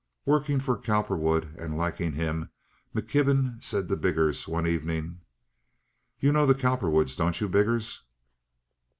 Working 0.25 0.59
for 0.59 0.79
Cowperwood, 0.81 1.53
and 1.59 1.77
liking 1.77 2.13
him, 2.13 2.49
McKibben 2.95 3.61
said 3.63 3.87
to 3.87 3.95
Biggers 3.95 4.47
one 4.47 4.65
evening: 4.65 5.19
"You 6.19 6.31
know 6.31 6.47
the 6.47 6.55
Cowperwoods, 6.55 7.15
don't 7.15 7.39
you, 7.39 7.47
Biggers?" 7.47 8.01